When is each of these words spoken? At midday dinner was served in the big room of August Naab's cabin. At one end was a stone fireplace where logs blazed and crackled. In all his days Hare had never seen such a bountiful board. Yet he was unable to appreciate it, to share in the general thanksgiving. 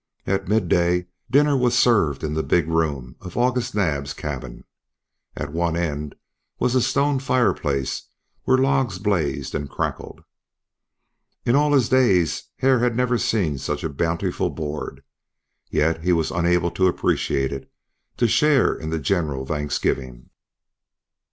At 0.25 0.47
midday 0.47 1.05
dinner 1.29 1.55
was 1.55 1.77
served 1.77 2.23
in 2.23 2.33
the 2.33 2.41
big 2.41 2.67
room 2.67 3.17
of 3.21 3.37
August 3.37 3.75
Naab's 3.75 4.15
cabin. 4.15 4.63
At 5.37 5.53
one 5.53 5.77
end 5.77 6.15
was 6.57 6.73
a 6.73 6.81
stone 6.81 7.19
fireplace 7.19 8.07
where 8.45 8.57
logs 8.57 8.97
blazed 8.97 9.53
and 9.53 9.69
crackled. 9.69 10.23
In 11.45 11.55
all 11.55 11.73
his 11.73 11.87
days 11.87 12.45
Hare 12.57 12.79
had 12.79 12.95
never 12.95 13.19
seen 13.19 13.59
such 13.59 13.83
a 13.83 13.89
bountiful 13.89 14.49
board. 14.49 15.03
Yet 15.69 16.01
he 16.03 16.13
was 16.13 16.31
unable 16.31 16.71
to 16.71 16.87
appreciate 16.87 17.51
it, 17.53 17.71
to 18.17 18.27
share 18.27 18.73
in 18.73 18.89
the 18.89 18.97
general 18.97 19.45
thanksgiving. 19.45 20.31